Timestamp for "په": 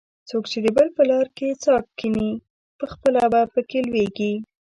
0.97-1.03, 3.53-3.61